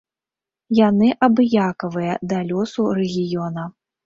[0.79, 3.69] Яны абыякавыя да лёсу рэгіёна.